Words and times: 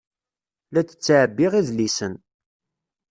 La 0.73 0.81
d-ttɛebbiɣ 0.83 1.53
idlisen. 1.55 2.13